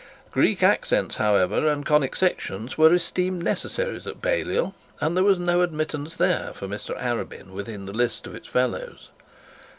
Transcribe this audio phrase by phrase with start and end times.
[0.31, 5.61] Greek accents, however, and conic sections were esteemed necessaries at Balliol, and there was no
[5.61, 9.09] admittance there for Mr Arabin within the list of its fellows.